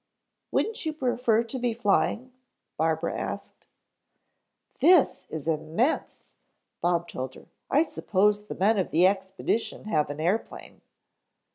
"Wouldn't 0.51 0.83
you 0.83 0.93
prefer 0.93 1.43
to 1.43 1.59
be 1.59 1.75
flying?" 1.75 2.33
Barbara 2.75 3.15
asked. 3.19 3.67
"This 4.79 5.27
is 5.29 5.47
immense," 5.47 6.33
Bob 6.81 7.07
told 7.07 7.35
her. 7.35 7.49
"I 7.69 7.83
suppose 7.83 8.45
the 8.47 8.55
men 8.55 8.79
of 8.79 8.89
the 8.89 9.05
expedition 9.05 9.83
have 9.83 10.09
an 10.09 10.19
airplane." 10.19 10.81